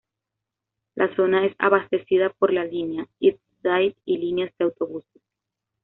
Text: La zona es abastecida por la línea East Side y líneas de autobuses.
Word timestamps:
La 0.95 1.15
zona 1.15 1.45
es 1.45 1.53
abastecida 1.59 2.31
por 2.31 2.51
la 2.51 2.65
línea 2.65 3.07
East 3.19 3.37
Side 3.61 3.95
y 4.03 4.17
líneas 4.17 4.51
de 4.57 4.65
autobuses. 4.65 5.21